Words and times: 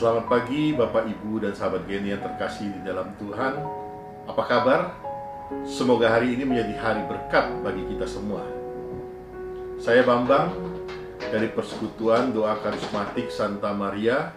Selamat 0.00 0.32
pagi 0.32 0.72
Bapak 0.72 1.12
Ibu 1.12 1.44
dan 1.44 1.52
sahabat 1.52 1.84
Geni 1.84 2.16
yang 2.16 2.24
terkasih 2.24 2.72
di 2.72 2.80
dalam 2.88 3.12
Tuhan. 3.20 3.52
Apa 4.24 4.48
kabar? 4.48 4.96
Semoga 5.68 6.08
hari 6.08 6.32
ini 6.32 6.48
menjadi 6.48 6.72
hari 6.80 7.04
berkat 7.04 7.60
bagi 7.60 7.84
kita 7.84 8.08
semua. 8.08 8.40
Saya 9.76 10.00
Bambang 10.00 10.56
dari 11.20 11.52
Persekutuan 11.52 12.32
Doa 12.32 12.56
Karismatik 12.64 13.28
Santa 13.28 13.76
Maria 13.76 14.32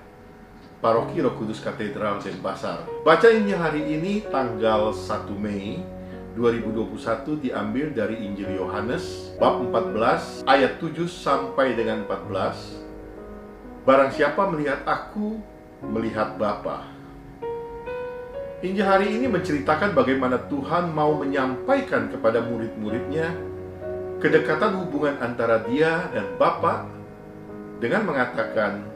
Paroki 0.83 1.23
Roh 1.23 1.31
Kudus 1.39 1.63
Katedral 1.63 2.19
Denpasar. 2.19 2.83
Baca 3.07 3.31
Injil 3.31 3.55
hari 3.55 3.87
ini 3.87 4.19
tanggal 4.27 4.91
1 4.91 5.31
Mei 5.39 5.79
2021 6.35 7.39
diambil 7.39 7.87
dari 7.95 8.19
Injil 8.19 8.59
Yohanes 8.59 9.31
bab 9.39 9.63
14 9.63 10.43
ayat 10.43 10.75
7 10.83 11.07
sampai 11.07 11.71
dengan 11.71 12.03
14 12.03 12.83
Barang 13.83 14.15
siapa 14.15 14.47
melihat 14.47 14.79
aku, 14.87 15.43
melihat 15.91 16.39
Bapa. 16.39 16.87
Injil 18.63 18.87
hari 18.87 19.19
ini 19.19 19.27
menceritakan 19.27 19.91
bagaimana 19.91 20.39
Tuhan 20.47 20.95
mau 20.95 21.19
menyampaikan 21.19 22.07
kepada 22.07 22.39
murid-muridnya 22.39 23.35
kedekatan 24.23 24.79
hubungan 24.79 25.19
antara 25.19 25.67
dia 25.67 26.07
dan 26.15 26.39
Bapa 26.39 26.87
dengan 27.83 28.07
mengatakan, 28.07 28.87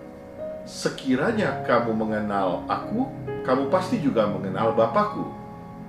sekiranya 0.64 1.68
kamu 1.68 1.92
mengenal 1.92 2.64
aku, 2.72 3.12
kamu 3.44 3.68
pasti 3.68 4.00
juga 4.00 4.24
mengenal 4.32 4.72
Bapakku. 4.72 5.28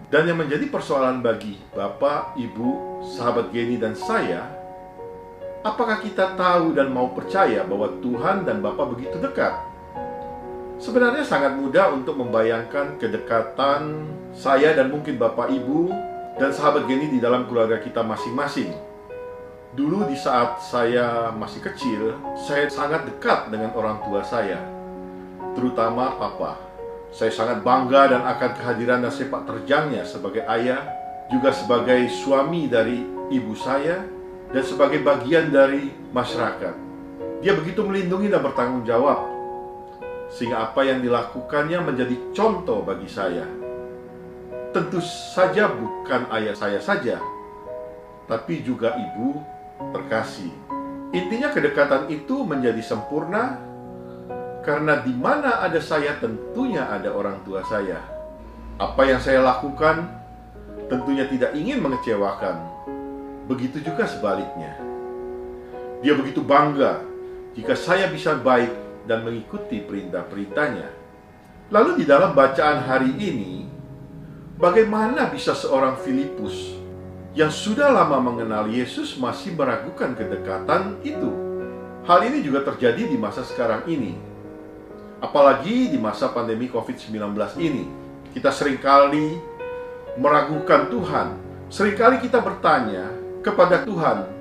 Dan 0.08 0.26
yang 0.26 0.40
menjadi 0.40 0.66
persoalan 0.66 1.22
bagi 1.22 1.60
Bapak, 1.76 2.34
Ibu, 2.34 3.04
sahabat 3.14 3.52
Geni 3.52 3.76
dan 3.76 3.92
saya 3.92 4.58
Apakah 5.68 5.98
kita 5.98 6.38
tahu 6.38 6.70
dan 6.78 6.94
mau 6.94 7.10
percaya 7.10 7.66
bahwa 7.66 7.98
Tuhan 7.98 8.46
dan 8.46 8.62
Bapa 8.62 8.86
begitu 8.86 9.18
dekat? 9.18 9.58
Sebenarnya 10.78 11.26
sangat 11.26 11.58
mudah 11.58 11.90
untuk 11.90 12.14
membayangkan 12.22 13.02
kedekatan 13.02 14.06
saya 14.30 14.78
dan 14.78 14.94
mungkin 14.94 15.18
Bapak 15.18 15.50
Ibu 15.50 15.90
dan 16.38 16.54
sahabat 16.54 16.86
Geni 16.86 17.10
di 17.10 17.18
dalam 17.18 17.50
keluarga 17.50 17.82
kita 17.82 18.06
masing-masing. 18.06 18.70
Dulu 19.74 20.06
di 20.06 20.14
saat 20.14 20.62
saya 20.62 21.34
masih 21.34 21.66
kecil, 21.66 22.14
saya 22.38 22.70
sangat 22.70 23.10
dekat 23.10 23.50
dengan 23.50 23.74
orang 23.74 23.98
tua 24.06 24.22
saya, 24.22 24.62
terutama 25.58 26.14
Papa. 26.14 26.54
Saya 27.10 27.34
sangat 27.34 27.66
bangga 27.66 28.14
dan 28.14 28.22
akan 28.22 28.50
kehadiran 28.54 29.02
dan 29.02 29.10
sepak 29.10 29.50
terjangnya 29.50 30.06
sebagai 30.06 30.46
ayah, 30.46 30.86
juga 31.26 31.50
sebagai 31.58 32.06
suami 32.06 32.70
dari 32.70 33.02
ibu 33.34 33.58
saya, 33.58 34.06
dan 34.54 34.62
sebagai 34.62 35.02
bagian 35.02 35.50
dari 35.50 35.90
masyarakat. 36.14 36.74
Dia 37.42 37.58
begitu 37.58 37.82
melindungi 37.82 38.30
dan 38.30 38.46
bertanggung 38.46 38.86
jawab, 38.86 39.37
sehingga 40.28 40.70
apa 40.70 40.84
yang 40.84 41.00
dilakukannya 41.00 41.80
menjadi 41.80 42.16
contoh 42.36 42.84
bagi 42.84 43.08
saya. 43.08 43.44
Tentu 44.76 45.00
saja 45.00 45.72
bukan 45.72 46.28
ayah 46.36 46.52
saya 46.52 46.76
saja, 46.78 47.16
tapi 48.28 48.60
juga 48.60 48.92
ibu 48.94 49.40
terkasih. 49.96 50.52
Intinya 51.16 51.48
kedekatan 51.48 52.12
itu 52.12 52.44
menjadi 52.44 52.84
sempurna 52.84 53.56
karena 54.60 55.00
di 55.00 55.16
mana 55.16 55.64
ada 55.64 55.80
saya 55.80 56.20
tentunya 56.20 56.84
ada 56.84 57.08
orang 57.16 57.40
tua 57.48 57.64
saya. 57.64 58.04
Apa 58.76 59.08
yang 59.08 59.18
saya 59.18 59.40
lakukan 59.40 60.04
tentunya 60.92 61.24
tidak 61.24 61.56
ingin 61.56 61.80
mengecewakan 61.80 62.60
begitu 63.48 63.80
juga 63.80 64.04
sebaliknya. 64.04 64.76
Dia 66.04 66.12
begitu 66.12 66.44
bangga 66.44 67.00
jika 67.56 67.72
saya 67.72 68.12
bisa 68.12 68.36
baik 68.36 68.87
dan 69.08 69.24
mengikuti 69.24 69.80
perintah-perintahnya. 69.80 70.88
Lalu 71.72 72.00
di 72.00 72.04
dalam 72.04 72.36
bacaan 72.36 72.84
hari 72.84 73.16
ini, 73.16 73.64
bagaimana 74.60 75.32
bisa 75.32 75.56
seorang 75.56 75.96
Filipus 76.04 76.76
yang 77.32 77.48
sudah 77.48 77.88
lama 77.88 78.20
mengenal 78.20 78.68
Yesus 78.68 79.16
masih 79.16 79.56
meragukan 79.56 80.12
kedekatan 80.12 81.00
itu? 81.00 81.32
Hal 82.04 82.24
ini 82.28 82.44
juga 82.44 82.68
terjadi 82.68 83.08
di 83.08 83.16
masa 83.16 83.44
sekarang 83.44 83.88
ini. 83.88 84.16
Apalagi 85.24 85.92
di 85.92 85.98
masa 85.98 86.28
pandemi 86.30 86.68
COVID-19 86.68 87.36
ini. 87.58 87.84
Kita 88.32 88.52
sering 88.52 88.78
kali 88.78 89.36
meragukan 90.20 90.88
Tuhan. 90.92 91.28
Seringkali 91.68 92.24
kita 92.24 92.40
bertanya, 92.40 93.12
kepada 93.44 93.84
Tuhan, 93.84 94.37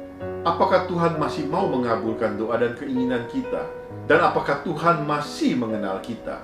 apakah 0.47 0.87
Tuhan 0.87 1.19
masih 1.19 1.43
mau 1.51 1.67
mengabulkan 1.67 2.39
doa 2.39 2.55
dan 2.55 2.71
keinginan 2.79 3.27
kita? 3.27 3.67
Dan 4.07 4.23
apakah 4.23 4.63
Tuhan 4.63 5.03
masih 5.03 5.59
mengenal 5.59 5.99
kita? 5.99 6.39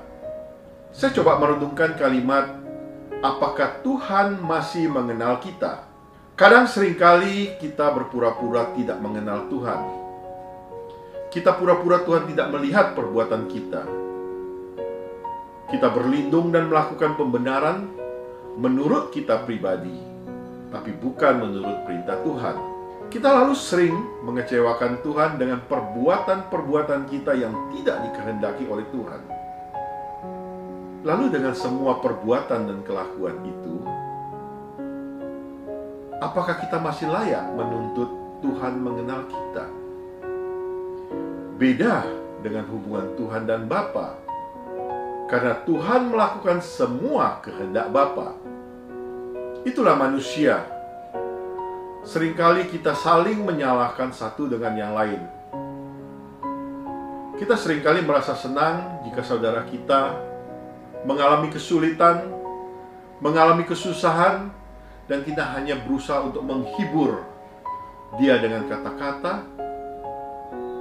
Saya 0.91 1.15
coba 1.15 1.39
merenungkan 1.39 1.95
kalimat, 1.95 2.51
apakah 3.23 3.79
Tuhan 3.81 4.43
masih 4.43 4.91
mengenal 4.91 5.39
kita? 5.39 5.87
Kadang 6.35 6.67
sering 6.67 6.99
kali 6.99 7.55
kita 7.57 7.93
berpura-pura 7.95 8.75
tidak 8.75 8.99
mengenal 8.99 9.47
Tuhan. 9.47 9.81
Kita 11.31 11.55
pura-pura 11.55 12.03
Tuhan 12.03 12.29
tidak 12.29 12.47
melihat 12.51 12.93
perbuatan 12.93 13.49
kita. 13.49 13.83
Kita 15.71 15.87
berlindung 15.89 16.53
dan 16.53 16.69
melakukan 16.69 17.17
pembenaran 17.17 17.89
menurut 18.59 19.09
kita 19.09 19.41
pribadi 19.41 20.13
tapi 20.73 20.89
bukan 20.97 21.33
menurut 21.37 21.85
perintah 21.85 22.17
Tuhan. 22.25 22.72
Kita 23.13 23.29
lalu 23.29 23.53
sering 23.53 23.93
mengecewakan 24.25 25.05
Tuhan 25.05 25.37
dengan 25.37 25.61
perbuatan-perbuatan 25.69 27.05
kita 27.05 27.37
yang 27.37 27.53
tidak 27.69 28.09
dikehendaki 28.09 28.65
oleh 28.65 28.81
Tuhan. 28.89 29.21
Lalu 31.05 31.29
dengan 31.29 31.53
semua 31.53 32.01
perbuatan 32.01 32.73
dan 32.73 32.79
kelakuan 32.81 33.37
itu, 33.45 33.85
apakah 36.25 36.57
kita 36.57 36.81
masih 36.81 37.05
layak 37.13 37.53
menuntut 37.53 38.09
Tuhan 38.41 38.81
mengenal 38.81 39.29
kita? 39.29 39.65
Beda 41.61 42.09
dengan 42.41 42.65
hubungan 42.65 43.13
Tuhan 43.13 43.45
dan 43.45 43.69
Bapa. 43.69 44.17
Karena 45.29 45.61
Tuhan 45.69 46.09
melakukan 46.09 46.65
semua 46.65 47.37
kehendak 47.45 47.93
Bapa 47.93 48.41
Itulah 49.63 49.95
manusia. 49.95 50.72
Seringkali 52.03 52.67
kita 52.67 52.91
saling 52.91 53.47
menyalahkan 53.47 54.11
satu 54.11 54.51
dengan 54.51 54.75
yang 54.75 54.91
lain. 54.91 55.23
Kita 57.39 57.55
sering 57.55 57.79
kali 57.79 58.03
merasa 58.03 58.35
senang 58.35 58.99
jika 59.07 59.23
saudara 59.23 59.63
kita 59.63 60.19
mengalami 61.07 61.47
kesulitan, 61.47 62.27
mengalami 63.23 63.63
kesusahan, 63.63 64.51
dan 65.07 65.23
kita 65.23 65.47
hanya 65.55 65.79
berusaha 65.79 66.19
untuk 66.27 66.43
menghibur 66.43 67.23
dia 68.19 68.35
dengan 68.35 68.67
kata-kata, 68.67 69.47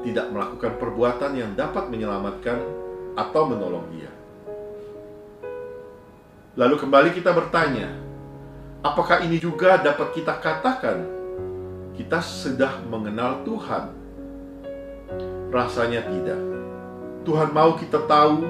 tidak 0.02 0.26
melakukan 0.26 0.74
perbuatan 0.74 1.38
yang 1.38 1.54
dapat 1.54 1.86
menyelamatkan 1.86 2.58
atau 3.14 3.42
menolong 3.46 3.86
dia. 3.94 4.10
Lalu 6.58 6.82
kembali 6.82 7.10
kita 7.14 7.30
bertanya, 7.30 8.01
Apakah 8.82 9.22
ini 9.22 9.38
juga 9.38 9.78
dapat 9.78 10.10
kita 10.10 10.42
katakan 10.42 11.06
kita 11.94 12.18
sudah 12.18 12.82
mengenal 12.90 13.46
Tuhan? 13.46 13.94
Rasanya 15.54 16.02
tidak. 16.10 16.42
Tuhan 17.22 17.54
mau 17.54 17.78
kita 17.78 18.02
tahu 18.10 18.42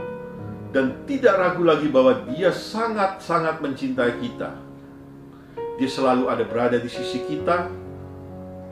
dan 0.73 1.05
tidak 1.05 1.37
ragu 1.37 1.69
lagi 1.69 1.85
bahwa 1.93 2.25
Dia 2.33 2.49
sangat-sangat 2.49 3.61
mencintai 3.61 4.25
kita. 4.25 4.57
Dia 5.77 5.89
selalu 5.93 6.25
ada 6.33 6.49
berada 6.49 6.81
di 6.81 6.89
sisi 6.89 7.21
kita 7.29 7.69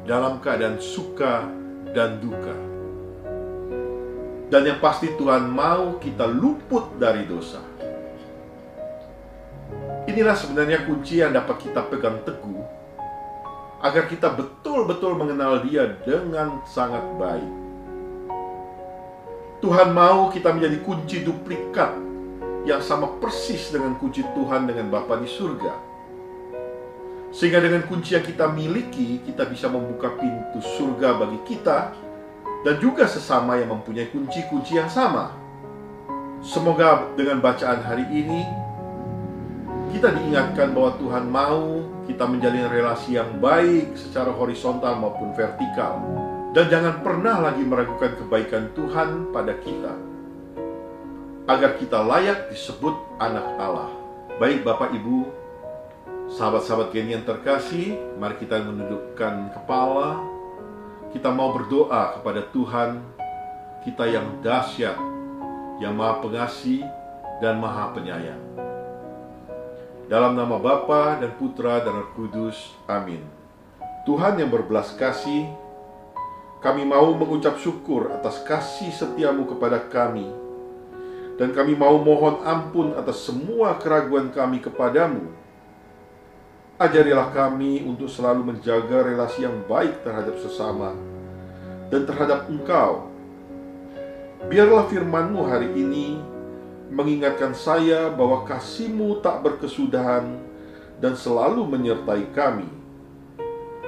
dalam 0.09 0.41
keadaan 0.41 0.81
suka 0.81 1.45
dan 1.93 2.25
duka. 2.25 2.57
Dan 4.49 4.65
yang 4.65 4.81
pasti 4.81 5.13
Tuhan 5.13 5.45
mau 5.45 6.01
kita 6.01 6.25
luput 6.25 6.97
dari 6.97 7.29
dosa. 7.29 7.61
Inilah 10.11 10.35
sebenarnya 10.35 10.91
kunci 10.91 11.23
yang 11.23 11.31
dapat 11.31 11.71
kita 11.71 11.87
pegang 11.87 12.19
teguh 12.27 12.67
agar 13.79 14.11
kita 14.11 14.35
betul-betul 14.35 15.15
mengenal 15.15 15.63
Dia 15.63 15.87
dengan 16.03 16.67
sangat 16.67 17.07
baik. 17.15 17.53
Tuhan 19.63 19.95
mau 19.95 20.27
kita 20.35 20.51
menjadi 20.51 20.83
kunci 20.83 21.23
duplikat 21.23 21.95
yang 22.67 22.83
sama 22.83 23.23
persis 23.23 23.71
dengan 23.71 23.95
kunci 24.03 24.27
Tuhan 24.35 24.67
dengan 24.67 24.91
Bapa 24.91 25.15
di 25.23 25.31
surga. 25.31 25.79
Sehingga 27.31 27.63
dengan 27.63 27.87
kunci 27.87 28.19
yang 28.19 28.27
kita 28.27 28.51
miliki, 28.51 29.23
kita 29.23 29.47
bisa 29.47 29.71
membuka 29.71 30.11
pintu 30.19 30.59
surga 30.75 31.23
bagi 31.23 31.39
kita 31.47 31.95
dan 32.67 32.75
juga 32.83 33.07
sesama 33.07 33.63
yang 33.63 33.79
mempunyai 33.79 34.11
kunci-kunci 34.11 34.75
yang 34.75 34.91
sama. 34.91 35.31
Semoga 36.43 37.07
dengan 37.15 37.39
bacaan 37.39 37.79
hari 37.87 38.11
ini 38.11 38.60
kita 39.91 40.15
diingatkan 40.15 40.71
bahwa 40.71 40.95
Tuhan 41.03 41.25
mau 41.27 41.83
kita 42.07 42.25
menjalin 42.27 42.71
relasi 42.71 43.19
yang 43.19 43.43
baik 43.43 43.99
secara 43.99 44.31
horizontal 44.31 44.99
maupun 44.99 45.35
vertikal. 45.35 45.99
Dan 46.51 46.67
jangan 46.67 47.03
pernah 47.07 47.39
lagi 47.39 47.63
meragukan 47.63 48.19
kebaikan 48.19 48.75
Tuhan 48.75 49.31
pada 49.31 49.55
kita. 49.63 49.95
agar 51.51 51.83
kita 51.83 51.99
layak 51.99 52.47
disebut 52.55 52.95
anak 53.19 53.43
Allah. 53.59 53.91
Baik 54.39 54.63
Bapak 54.63 54.95
Ibu, 54.95 55.27
sahabat-sahabat 56.31 56.95
Geni 56.95 57.19
yang 57.19 57.27
terkasih, 57.27 57.99
mari 58.23 58.39
kita 58.39 58.63
menundukkan 58.63 59.51
kepala. 59.59 60.23
Kita 61.11 61.35
mau 61.35 61.51
berdoa 61.51 62.15
kepada 62.15 62.47
Tuhan 62.55 63.03
kita 63.83 64.07
yang 64.07 64.39
dahsyat, 64.47 64.95
yang 65.83 65.99
maha 65.99 66.23
pengasih 66.23 66.87
dan 67.43 67.59
maha 67.59 67.91
penyayang. 67.99 68.70
Dalam 70.11 70.35
nama 70.35 70.59
Bapa 70.59 71.23
dan 71.23 71.39
Putra 71.39 71.87
dan 71.87 71.95
Roh 71.95 72.11
Kudus, 72.19 72.75
amin. 72.91 73.23
Tuhan 74.03 74.43
yang 74.43 74.51
berbelas 74.51 74.91
kasih, 74.99 75.47
kami 76.59 76.83
mau 76.83 77.15
mengucap 77.15 77.55
syukur 77.63 78.11
atas 78.11 78.43
kasih 78.43 78.91
setiamu 78.91 79.47
kepada 79.47 79.79
kami, 79.79 80.27
dan 81.39 81.55
kami 81.55 81.79
mau 81.79 81.95
mohon 82.03 82.43
ampun 82.43 82.91
atas 82.99 83.23
semua 83.23 83.79
keraguan 83.79 84.35
kami 84.35 84.59
kepadamu. 84.59 85.31
Ajarilah 86.75 87.31
kami 87.31 87.87
untuk 87.87 88.11
selalu 88.11 88.51
menjaga 88.51 89.07
relasi 89.07 89.47
yang 89.47 89.63
baik 89.71 90.03
terhadap 90.03 90.35
sesama 90.43 90.91
dan 91.87 92.03
terhadap 92.03 92.51
Engkau. 92.51 93.07
Biarlah 94.51 94.91
firman-Mu 94.91 95.47
hari 95.47 95.71
ini 95.71 96.19
mengingatkan 96.91 97.55
saya 97.55 98.11
bahwa 98.11 98.43
kasih-Mu 98.45 99.23
tak 99.23 99.47
berkesudahan 99.47 100.27
dan 100.99 101.15
selalu 101.15 101.65
menyertai 101.65 102.29
kami. 102.35 102.69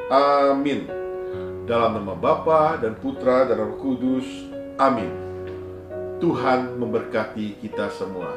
Amin. 0.08 0.86
Dalam 1.66 2.02
nama 2.02 2.14
Bapa 2.14 2.78
dan 2.78 2.94
Putra 2.98 3.46
dan 3.46 3.58
Roh 3.58 3.78
Kudus. 3.78 4.26
Amin. 4.78 5.10
Tuhan 6.22 6.78
memberkati 6.78 7.58
kita 7.58 7.90
semua. 7.90 8.30